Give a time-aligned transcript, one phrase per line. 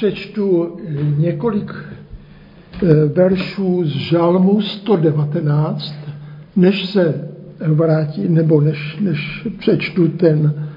[0.00, 0.76] Přečtu
[1.18, 5.94] několik eh, veršů z Žalmu 119,
[6.56, 7.28] než se
[7.74, 10.68] vrátí, nebo než, než přečtu ten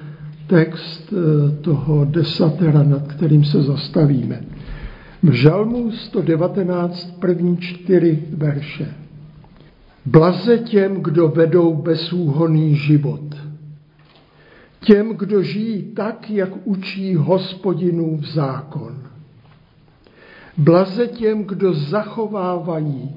[0.46, 4.40] text eh, toho desatera, nad kterým se zastavíme.
[5.22, 8.94] V Žalmu 119, první čtyři verše.
[10.06, 13.36] Blaze těm, kdo vedou bezúhonný život.
[14.80, 19.09] Těm, kdo žijí tak, jak učí hospodinův zákon
[20.60, 23.16] Blaze těm, kdo zachovávají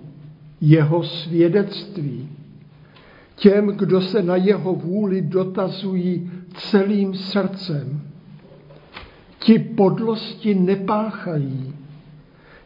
[0.62, 2.30] jeho svědectví,
[3.36, 8.02] těm, kdo se na jeho vůli dotazují celým srdcem.
[9.40, 11.74] Ti podlosti nepáchají,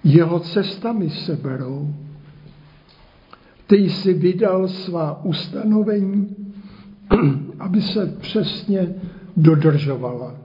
[0.04, 1.94] jeho cestami se berou.
[3.68, 6.36] Ty jsi vydal svá ustanovení,
[7.60, 8.96] aby se přesně
[9.38, 10.36] dodržovala.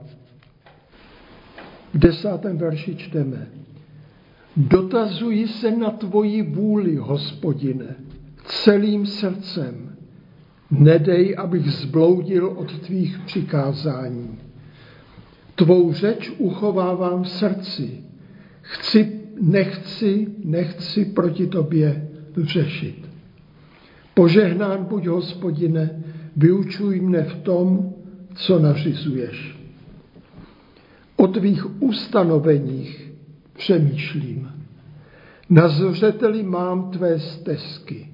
[1.93, 3.62] V desátém verši čteme.
[4.57, 7.95] Dotazuji se na tvoji vůli, hospodine,
[8.45, 9.95] celým srdcem.
[10.71, 14.37] Nedej, abych zbloudil od tvých přikázání.
[15.55, 18.03] Tvou řeč uchovávám v srdci.
[18.61, 23.09] Chci, nechci, nechci proti tobě řešit.
[24.13, 26.03] Požehnán buď, hospodine,
[26.37, 27.93] vyučuj mne v tom,
[28.35, 29.57] co nařizuješ.
[31.15, 33.12] O tvých ustanoveních
[33.53, 34.51] přemýšlím.
[35.49, 38.07] Na zřeteli mám tvé stezky.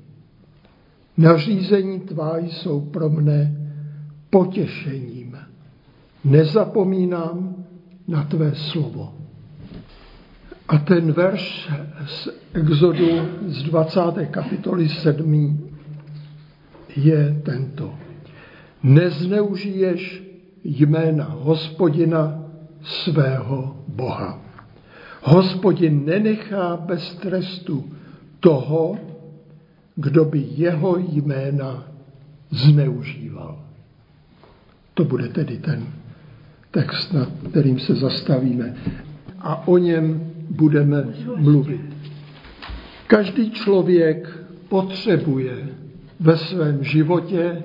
[1.17, 3.55] Nařízení tvá jsou pro mne
[4.29, 5.37] potěšením.
[6.23, 7.65] Nezapomínám
[8.07, 9.13] na tvé slovo.
[10.67, 11.71] A ten verš
[12.05, 13.07] z Exodu
[13.47, 14.01] z 20.
[14.31, 15.69] kapitoly 7.
[16.95, 17.93] je tento.
[18.83, 20.23] Nezneužiješ
[20.63, 22.43] jména hospodina
[22.81, 24.48] svého Boha.
[25.21, 27.85] Hospodin nenechá bez trestu
[28.39, 28.97] toho,
[29.95, 31.83] kdo by jeho jména
[32.51, 33.59] zneužíval.
[34.93, 35.87] To bude tedy ten
[36.71, 38.75] text, nad kterým se zastavíme.
[39.39, 41.03] A o něm budeme
[41.35, 41.81] mluvit.
[43.07, 45.69] Každý člověk potřebuje
[46.19, 47.63] ve svém životě,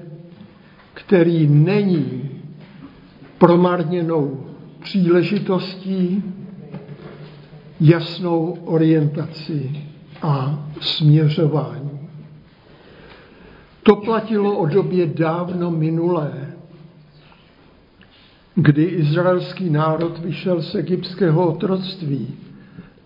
[0.95, 2.31] který není
[3.39, 4.47] promarněnou
[4.83, 6.23] příležitostí,
[7.85, 9.71] jasnou orientaci
[10.23, 11.91] a směřování.
[13.83, 16.53] To platilo o době dávno minulé,
[18.55, 22.35] kdy izraelský národ vyšel z egyptského otroctví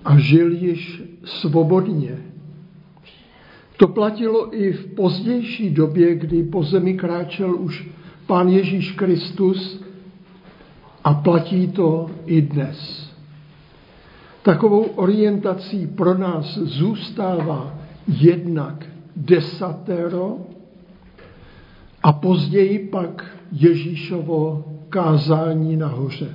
[0.04, 2.18] a žil již svobodně.
[3.76, 7.88] To platilo i v pozdější době, kdy po zemi kráčel už
[8.26, 9.84] Pán Ježíš Kristus
[11.04, 13.07] a platí to i dnes.
[14.42, 17.74] Takovou orientací pro nás zůstává
[18.06, 20.36] jednak desatero
[22.02, 26.34] a později pak Ježíšovo kázání nahoře.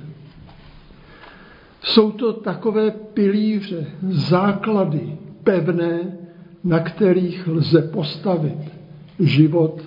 [1.82, 6.18] Jsou to takové pilíře, základy pevné,
[6.64, 8.58] na kterých lze postavit
[9.20, 9.82] život,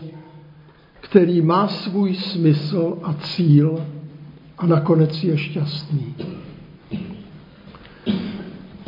[1.00, 3.85] který má svůj smysl a cíl
[4.57, 6.16] a nakonec je šťastný.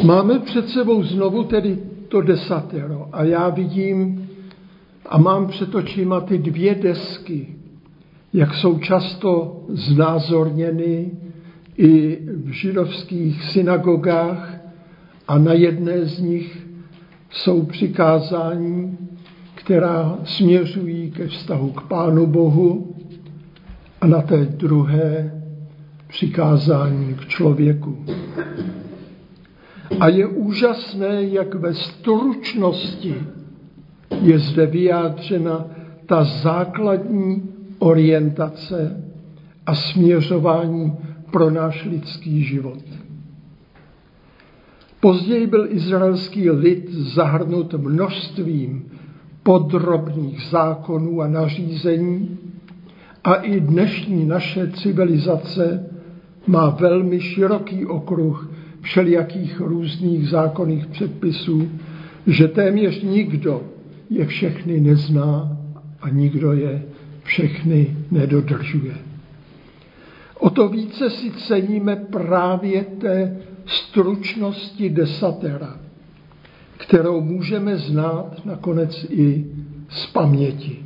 [0.04, 1.78] Máme před sebou znovu tedy
[2.08, 4.30] to desatero a já vidím
[5.06, 7.48] a mám před očima ty dvě desky,
[8.34, 11.12] jak jsou často znázorněny
[11.78, 14.56] i v židovských synagogách
[15.28, 16.68] a na jedné z nich
[17.30, 18.98] jsou přikázání,
[19.56, 22.96] která směřují ke vztahu k Pánu Bohu
[24.02, 25.42] a na té druhé
[26.08, 27.98] přikázání k člověku.
[30.00, 33.16] A je úžasné, jak ve stručnosti
[34.22, 35.66] je zde vyjádřena
[36.06, 37.44] ta základní
[37.80, 39.04] orientace
[39.66, 40.94] a směřování
[41.32, 42.80] pro náš lidský život.
[45.00, 48.92] Později byl izraelský lid zahrnut množstvím
[49.44, 52.38] podrobných zákonů a nařízení
[53.24, 55.90] a i dnešní naše civilizace
[56.48, 58.52] má velmi široký okruh
[58.90, 61.72] všelijakých různých zákonných předpisů,
[62.28, 63.64] že téměř nikdo
[64.10, 65.58] je všechny nezná
[66.02, 66.84] a nikdo je
[67.24, 68.96] všechny nedodržuje.
[70.40, 75.80] O to více si ceníme právě té stručnosti desatera,
[76.78, 79.46] kterou můžeme znát nakonec i
[79.90, 80.80] z paměti.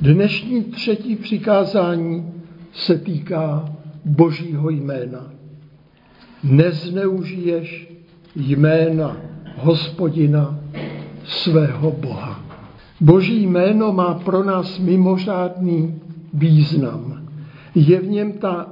[0.00, 2.32] Dnešní třetí přikázání
[2.72, 3.64] se týká
[4.04, 5.41] Božího jména.
[6.42, 7.88] Nezneužiješ
[8.36, 9.16] jména
[9.56, 10.58] hospodina
[11.24, 12.40] svého Boha.
[13.00, 16.00] Boží jméno má pro nás mimořádný
[16.34, 17.28] význam.
[17.74, 18.66] Je v něm ta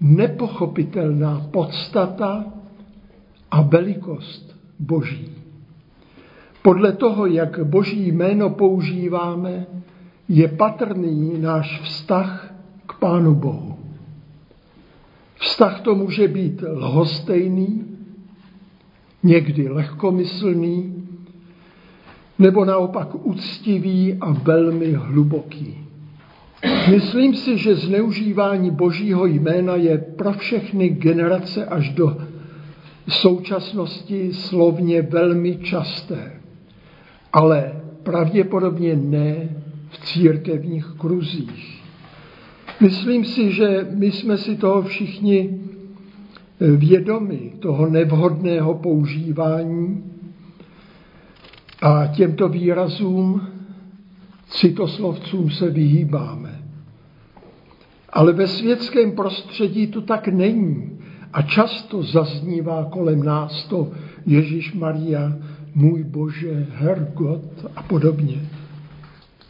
[0.00, 2.44] nepochopitelná podstata
[3.50, 5.28] a velikost Boží.
[6.62, 9.66] Podle toho, jak Boží jméno používáme,
[10.28, 12.54] je patrný náš vztah
[12.86, 13.69] k Pánu Bohu.
[15.40, 17.84] Vztah to může být lhostejný,
[19.22, 21.04] někdy lehkomyslný,
[22.38, 25.78] nebo naopak úctivý a velmi hluboký.
[26.90, 32.16] Myslím si, že zneužívání božího jména je pro všechny generace až do
[33.08, 36.32] současnosti slovně velmi časté,
[37.32, 37.72] ale
[38.02, 39.48] pravděpodobně ne
[39.90, 41.79] v církevních kruzích.
[42.80, 45.60] Myslím si, že my jsme si toho všichni
[46.60, 50.04] vědomi, toho nevhodného používání
[51.82, 53.46] a těmto výrazům,
[54.48, 56.62] citoslovcům se vyhýbáme.
[58.12, 60.98] Ale ve světském prostředí to tak není.
[61.32, 63.90] A často zaznívá kolem nás to
[64.26, 65.32] Ježíš Maria,
[65.74, 68.40] můj Bože, Hergot a podobně.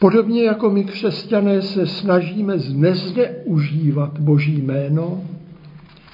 [0.01, 5.21] Podobně jako my křesťané se snažíme nezneužívat Boží jméno,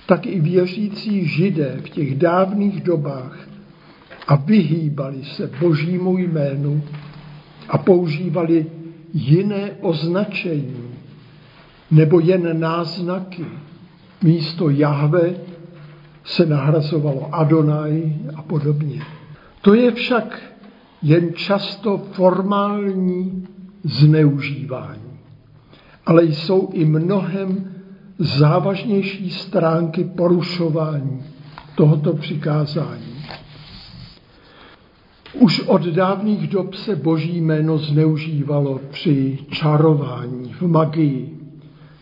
[0.06, 3.48] tak i věřící židé v těch dávných dobách
[4.28, 6.84] a vyhýbali se božímu jménu
[7.69, 8.66] a používali
[9.13, 10.90] jiné označení
[11.92, 13.45] nebo jen náznaky.
[14.24, 15.33] Místo Jahve
[16.24, 19.01] se nahrazovalo Adonai a podobně.
[19.62, 20.42] To je však
[21.01, 23.48] jen často formální
[23.84, 25.20] zneužívání,
[26.06, 27.72] ale jsou i mnohem
[28.20, 31.24] závažnější stránky porušování
[31.76, 33.18] tohoto přikázání.
[35.34, 41.38] Už od dávných dob se boží jméno zneužívalo při čarování, v magii.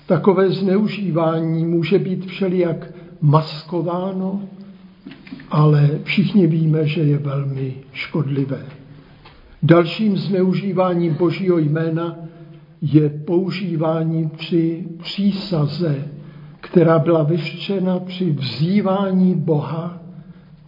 [0.06, 4.42] Takové zneužívání může být všelijak maskováno,
[5.52, 8.66] ale všichni víme, že je velmi škodlivé.
[9.64, 12.16] Dalším zneužíváním božího jména
[12.82, 16.08] je používání při přísaze,
[16.60, 19.98] která byla vyřčena při vzývání Boha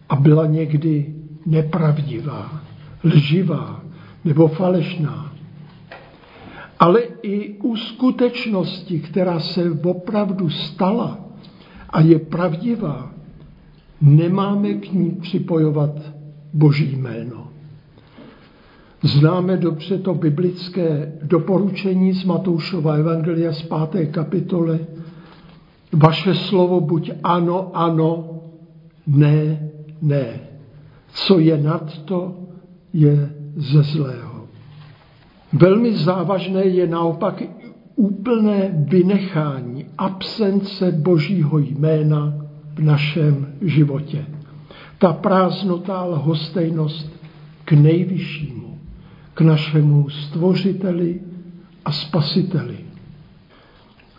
[0.09, 2.61] a byla někdy nepravdivá,
[3.03, 3.83] lživá
[4.25, 5.33] nebo falešná.
[6.79, 11.19] Ale i u skutečnosti, která se opravdu stala
[11.89, 13.11] a je pravdivá,
[14.01, 15.91] nemáme k ní připojovat
[16.53, 17.47] Boží jméno.
[19.03, 24.79] Známe dobře to biblické doporučení z Matoušova Evangelia z páté kapitole.
[25.93, 28.41] Vaše slovo buď ano, ano,
[29.07, 29.69] ne,
[30.01, 30.39] ne.
[31.13, 32.35] Co je nad to,
[32.93, 34.47] je ze zlého.
[35.53, 37.43] Velmi závažné je naopak
[37.95, 42.33] úplné vynechání, absence božího jména
[42.73, 44.25] v našem životě.
[44.97, 47.11] Ta prázdnotá lhostejnost
[47.65, 48.66] k nejvyššímu
[49.37, 51.19] k našemu stvořiteli
[51.85, 52.77] a spasiteli.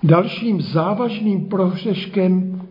[0.02, 2.62] Dalším závažným prohřeškem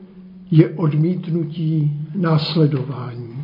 [0.51, 3.43] je odmítnutí následování.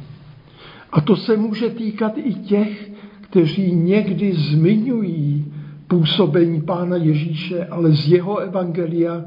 [0.91, 2.91] A to se může týkat i těch,
[3.21, 5.53] kteří někdy zmiňují
[5.87, 9.25] působení Pána Ježíše, ale z jeho evangelia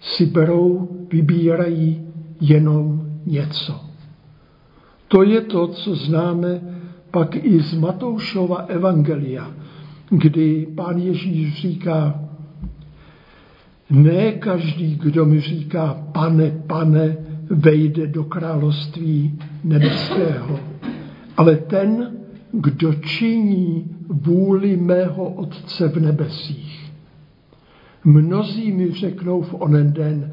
[0.00, 2.06] si berou, vybírají
[2.40, 3.80] jenom něco.
[5.08, 6.79] To je to, co známe
[7.10, 9.50] pak i z Matoušova evangelia,
[10.10, 12.20] kdy pán Ježíš říká,
[13.90, 17.16] ne každý, kdo mi říká, pane, pane,
[17.50, 20.60] vejde do království nebeského,
[21.36, 22.16] ale ten,
[22.52, 26.92] kdo činí vůli mého Otce v nebesích.
[28.04, 30.32] Mnozí mi řeknou v onen den,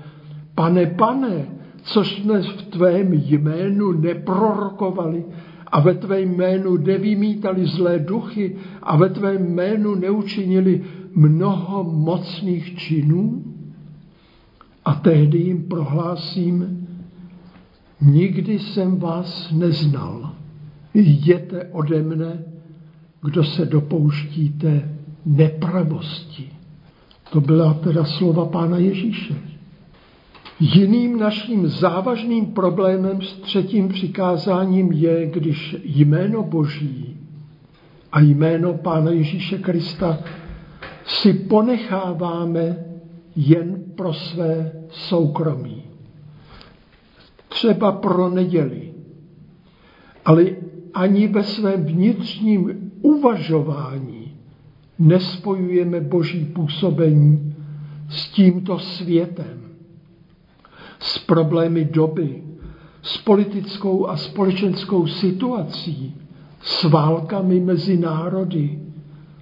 [0.55, 1.45] pane, pane,
[1.81, 5.25] co jsme v tvém jménu neprorokovali
[5.71, 10.83] a ve tvé jménu nevymítali zlé duchy a ve tvé jménu neučinili
[11.15, 13.43] mnoho mocných činů?
[14.85, 16.87] A tehdy jim prohlásím,
[18.01, 20.33] nikdy jsem vás neznal.
[20.93, 22.43] Jděte ode mne,
[23.23, 24.89] kdo se dopouštíte
[25.25, 26.49] nepravosti.
[27.31, 29.35] To byla teda slova Pána Ježíše.
[30.59, 37.17] Jiným naším závažným problémem s třetím přikázáním je, když jméno Boží
[38.11, 40.19] a jméno Pána Ježíše Krista
[41.05, 42.77] si ponecháváme
[43.35, 45.83] jen pro své soukromí.
[47.47, 48.93] třeba pro neděli,
[50.25, 50.45] ale
[50.93, 54.37] ani ve svém vnitřním uvažování
[54.99, 57.55] nespojujeme boží působení
[58.09, 59.66] s tímto světem,
[60.99, 62.43] s problémy doby,
[63.01, 66.15] s politickou a společenskou situací,
[66.61, 68.79] s válkami mezi národy,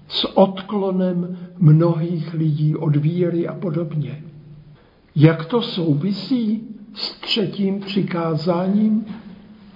[0.08, 4.24] s odklonem mnohých lidí od víry a podobně.
[5.16, 9.06] Jak to souvisí s třetím přikázáním?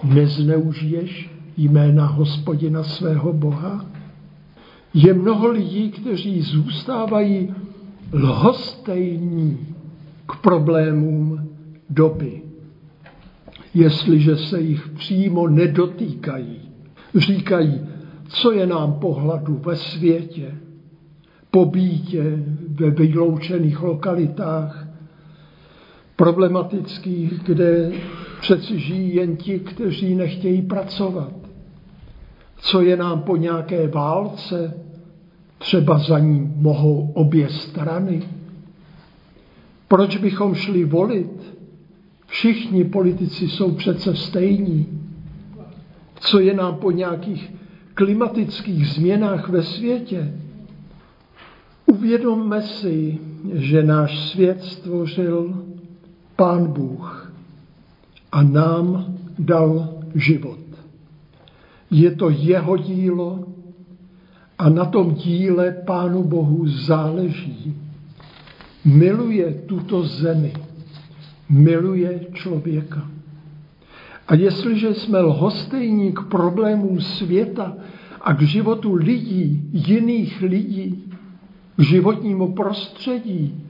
[0.04, 3.86] Nezneužiješ jména hospodina svého Boha?
[4.94, 7.54] Je mnoho lidí, kteří zůstávají
[8.14, 9.58] lhostejní
[10.26, 11.49] k problémům
[11.90, 12.42] doby,
[13.74, 16.62] jestliže se jich přímo nedotýkají.
[17.16, 17.82] Říkají,
[18.28, 20.56] co je nám pohladu ve světě,
[21.52, 24.88] po bítě, ve vyloučených lokalitách,
[26.16, 27.92] problematických, kde
[28.42, 31.34] přeci žijí jen ti, kteří nechtějí pracovat.
[32.58, 34.74] Co je nám po nějaké válce,
[35.58, 38.22] třeba za ní mohou obě strany.
[39.88, 41.59] Proč bychom šli volit?
[42.30, 44.88] Všichni politici jsou přece stejní.
[46.20, 47.54] Co je nám po nějakých
[47.94, 50.34] klimatických změnách ve světě?
[51.86, 53.18] Uvědomme si,
[53.54, 55.66] že náš svět stvořil
[56.36, 57.34] Pán Bůh
[58.32, 60.60] a nám dal život.
[61.92, 63.48] Je to jeho dílo
[64.58, 67.76] a na tom díle Pánu Bohu záleží.
[68.86, 70.54] Miluje tuto zemi,
[71.50, 73.08] miluje člověka.
[74.28, 77.74] A jestliže jsme lhostejní k problémům světa
[78.22, 81.04] a k životu lidí, jiných lidí,
[81.76, 83.64] k životnímu prostředí,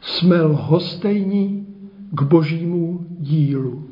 [0.00, 1.66] jsme lhostejní
[2.10, 3.84] k božímu dílu.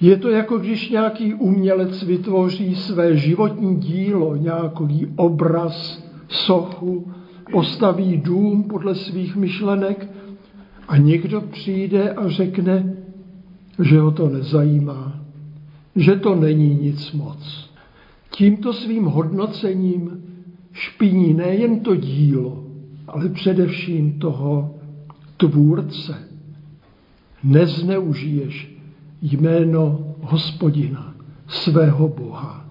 [0.00, 7.12] Je to jako když nějaký umělec vytvoří své životní dílo, nějaký obraz, sochu,
[7.52, 10.08] postaví dům podle svých myšlenek
[10.90, 12.96] a někdo přijde a řekne,
[13.82, 15.20] že ho to nezajímá,
[15.96, 17.70] že to není nic moc.
[18.30, 20.22] Tímto svým hodnocením
[20.72, 22.64] špiní nejen to dílo,
[23.08, 24.74] ale především toho
[25.36, 26.28] tvůrce.
[27.44, 28.76] Nezneužiješ
[29.22, 31.14] jméno hospodina,
[31.48, 32.64] svého Boha.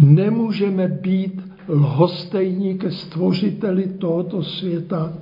[0.00, 5.12] Nemůžeme být lhostejní ke stvořiteli tohoto světa,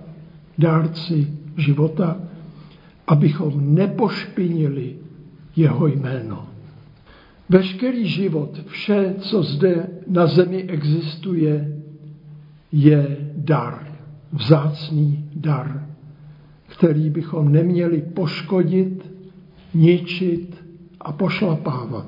[0.59, 2.17] dárci života,
[3.07, 4.97] abychom nepošpinili
[5.57, 6.47] jeho jméno.
[7.49, 11.83] Veškerý život, vše, co zde na zemi existuje,
[12.73, 13.87] je dar,
[14.33, 15.87] vzácný dar,
[16.67, 19.11] který bychom neměli poškodit,
[19.75, 20.65] ničit
[21.01, 22.07] a pošlapávat.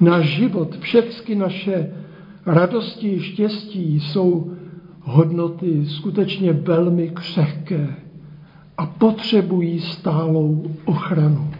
[0.00, 1.92] Náš život, všechny naše
[2.46, 4.52] radosti štěstí jsou
[5.00, 7.96] hodnoty skutečně velmi křehké
[8.80, 11.50] a potřebují stálou ochranu.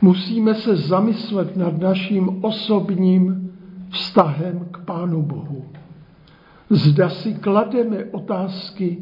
[0.00, 3.52] Musíme se zamyslet nad naším osobním
[3.90, 5.64] vztahem k Pánu Bohu.
[6.70, 8.98] Zda si klademe otázky,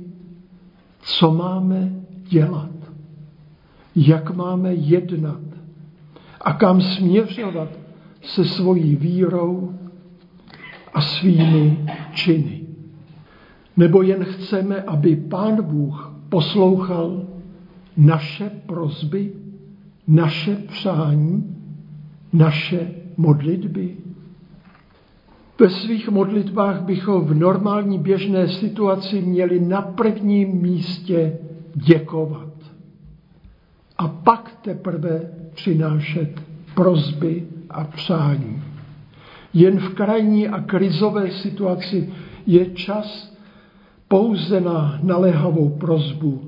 [1.01, 1.93] co máme
[2.29, 2.71] dělat,
[3.97, 5.41] jak máme jednat
[6.41, 7.69] a kam směřovat
[8.23, 9.75] se svojí vírou
[10.95, 12.61] a svými činy.
[13.77, 17.23] Nebo jen chceme, aby Pán Bůh poslouchal
[17.97, 19.33] naše prozby,
[20.09, 21.57] naše přání,
[22.33, 23.97] naše modlitby.
[25.61, 31.39] Ve svých modlitbách bychom v normální běžné situaci měli na prvním místě
[31.75, 32.49] děkovat.
[33.99, 35.21] A pak teprve
[35.55, 36.43] přinášet
[36.75, 38.63] prozby a přání.
[39.55, 42.13] Jen v krajní a krizové situaci
[42.47, 43.38] je čas
[44.09, 46.43] pouze na naléhavou prozbu.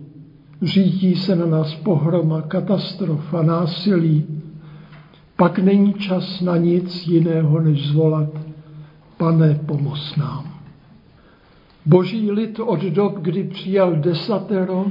[0.62, 4.26] Řítí se na nás pohroma, katastrofa, násilí.
[5.36, 8.28] Pak není čas na nic jiného, než zvolat
[9.16, 10.60] Pane, pomoz nám.
[11.86, 14.86] Boží lid od dob, kdy přijal desatero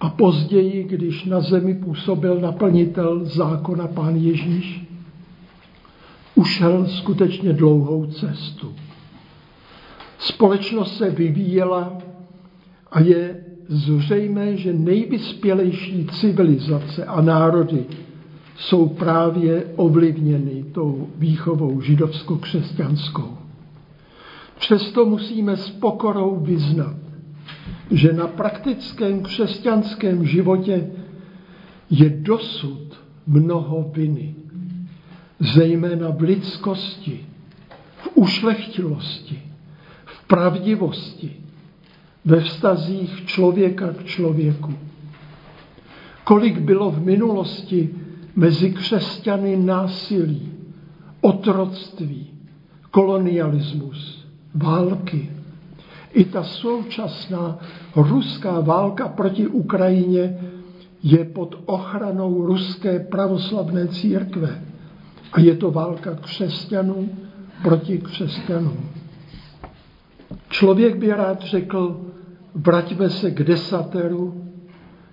[0.00, 4.88] a později, když na zemi působil naplnitel zákona pán Ježíš,
[6.34, 8.74] ušel skutečně dlouhou cestu.
[10.18, 11.98] Společnost se vyvíjela
[12.92, 17.84] a je zřejmé, že nejvyspělejší civilizace a národy
[18.56, 23.38] jsou právě ovlivněny tou výchovou židovsko-křesťanskou.
[24.58, 26.96] Přesto musíme s pokorou vyznat,
[27.90, 30.90] že na praktickém křesťanském životě
[31.90, 34.34] je dosud mnoho viny,
[35.40, 37.20] zejména v lidskosti,
[37.96, 39.42] v ušlechtilosti,
[40.28, 41.36] pravdivosti,
[42.24, 44.74] ve vztazích člověka k člověku.
[46.24, 47.90] Kolik bylo v minulosti
[48.36, 50.52] mezi křesťany násilí,
[51.20, 52.26] otroctví,
[52.90, 55.30] kolonialismus, války.
[56.12, 57.58] I ta současná
[57.96, 60.38] ruská válka proti Ukrajině
[61.02, 64.62] je pod ochranou ruské pravoslavné církve.
[65.32, 67.08] A je to válka křesťanů
[67.62, 68.97] proti křesťanům.
[70.58, 72.00] Člověk by rád řekl,
[72.54, 74.44] vraťme se k desateru,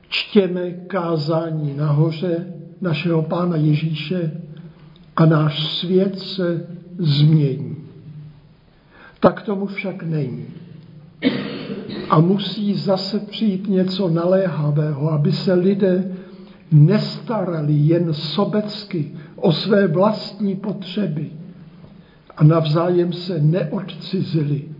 [0.10, 4.42] čtěme kázání nahoře našeho Pána Ježíše
[5.16, 7.78] a náš svět se změní.
[9.20, 10.46] Tak tomu však není.
[12.10, 16.12] A musí zase přijít něco naléhavého, aby se lidé
[16.72, 21.32] nestarali jen sobecky o své vlastní potřeby
[22.38, 24.75] a navzájem se neodcizili,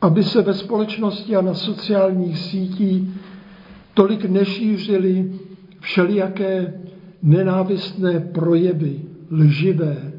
[0.00, 3.02] aby se ve společnosti a na sociálních sítích
[3.94, 5.32] tolik nešířili
[5.80, 6.74] všelijaké
[7.22, 10.12] nenávistné projevy, lživé.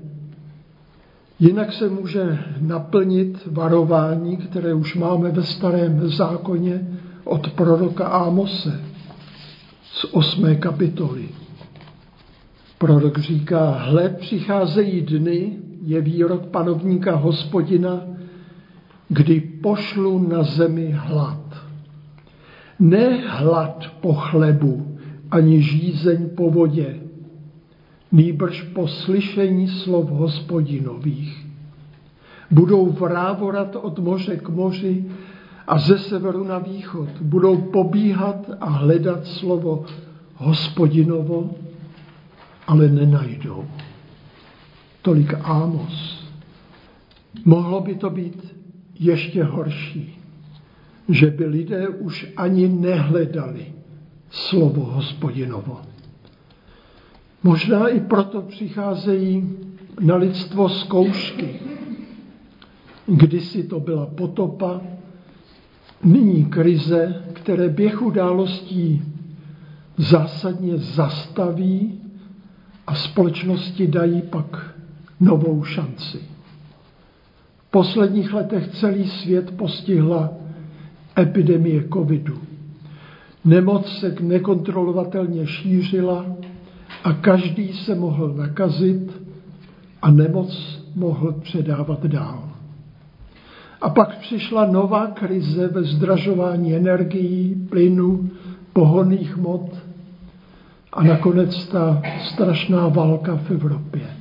[1.40, 6.88] Jinak se může naplnit varování, které už máme ve starém zákoně
[7.24, 8.82] od proroka Ámose
[9.84, 11.30] z osmé kapitoly.
[12.78, 18.02] Prorok říká, hle, přicházejí dny, je výrok panovníka hospodina,
[19.12, 21.44] kdy pošlu na zemi hlad.
[22.80, 24.98] Ne hlad po chlebu,
[25.32, 27.00] ani žízeň po vodě,
[28.12, 31.48] nýbrž po slyšení slov hospodinových.
[32.51, 35.06] Budou vrávorat od moře k moři
[35.68, 37.10] a ze severu na východ.
[37.22, 39.86] Budou pobíhat a hledat slovo
[40.36, 41.56] hospodinovo,
[42.68, 43.65] ale nenajdou.
[45.02, 46.28] Tolik Ámos.
[47.45, 48.51] Mohlo by to být
[49.02, 50.20] ještě horší,
[51.10, 53.66] že by lidé už ani nehledali
[54.30, 55.82] slovo hospodinovo.
[57.44, 59.50] Možná i proto přicházejí
[60.00, 61.60] na lidstvo zkoušky.
[63.08, 64.82] Kdysi to byla potopa,
[66.04, 69.02] nyní krize, které běh událostí
[69.98, 72.00] zásadně zastaví
[72.88, 74.76] a společnosti dají pak
[75.20, 76.20] novou šanci.
[77.71, 80.29] Posledních letech celý svět postihla
[81.19, 82.38] epidemie covidu.
[83.45, 86.25] Nemoc se nekontrolovatelně šířila
[87.03, 89.21] a každý se mohl nakazit
[90.01, 92.49] a nemoc mohl předávat dál.
[93.81, 98.29] A pak přišla nová krize ve zdražování energií, plynu,
[98.73, 99.77] pohonných mod
[100.93, 104.20] a nakonec ta strašná válka v Evropě.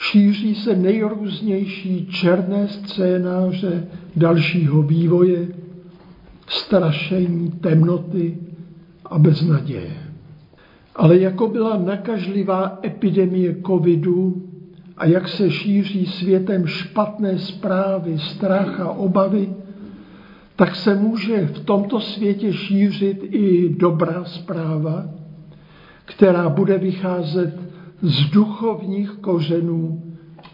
[0.00, 3.86] Šíří se nejrůznější černé scénáře
[4.16, 5.48] dalšího vývoje,
[6.48, 8.38] strašení, temnoty
[9.04, 9.96] a beznaděje.
[10.96, 14.42] Ale jako byla nakažlivá epidemie covidu
[14.96, 19.48] a jak se šíří světem špatné zprávy, strach a obavy,
[20.56, 25.04] tak se může v tomto světě šířit i dobrá zpráva,
[26.04, 27.59] která bude vycházet
[28.02, 30.02] z duchovních kořenů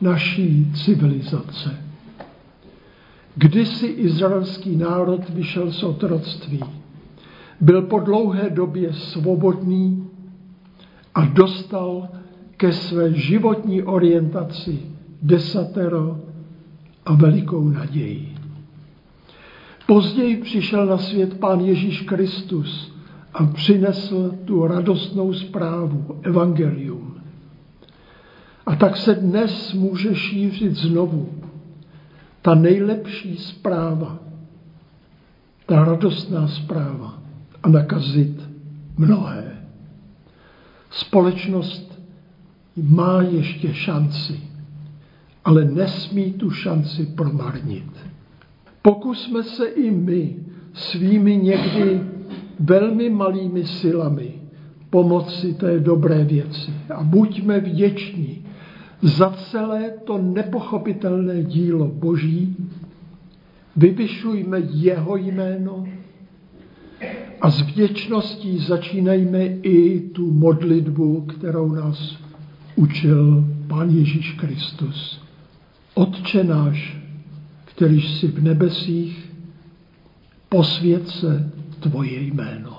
[0.00, 1.86] naší civilizace.
[3.34, 6.60] Kdysi izraelský národ vyšel z otroctví.
[7.60, 10.08] Byl po dlouhé době svobodný
[11.14, 12.08] a dostal
[12.56, 14.78] ke své životní orientaci
[15.22, 16.20] desatero
[17.06, 18.36] a velikou naději.
[19.86, 22.92] Později přišel na svět Pán Ježíš Kristus
[23.34, 27.15] a přinesl tu radostnou zprávu, evangelium.
[28.66, 31.28] A tak se dnes může šířit znovu
[32.42, 34.18] ta nejlepší zpráva,
[35.66, 37.22] ta radostná zpráva
[37.62, 38.42] a nakazit
[38.96, 39.56] mnohé.
[40.90, 42.02] Společnost
[42.76, 44.40] má ještě šanci,
[45.44, 47.90] ale nesmí tu šanci promarnit.
[48.82, 50.36] Pokusme se i my
[50.72, 52.00] svými někdy
[52.60, 54.34] velmi malými silami
[54.90, 58.46] pomoci té dobré věci a buďme vděční
[59.02, 62.56] za celé to nepochopitelné dílo Boží,
[63.76, 65.86] vyvyšujme jeho jméno
[67.40, 72.16] a s vděčností začínejme i tu modlitbu, kterou nás
[72.76, 75.20] učil Pán Ježíš Kristus.
[75.94, 76.96] Otče náš,
[77.64, 79.32] kterýž jsi v nebesích,
[80.48, 82.78] posvěd se tvoje jméno.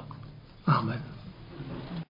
[0.66, 1.07] Amen.